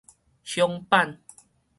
[0.43, 1.19] 響板